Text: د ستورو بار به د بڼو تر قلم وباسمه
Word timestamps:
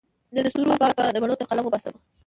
د 0.33 0.35
ستورو 0.51 0.73
بار 0.81 0.91
به 0.97 1.03
د 1.13 1.17
بڼو 1.23 1.39
تر 1.39 1.45
قلم 1.49 1.63
وباسمه 1.65 1.99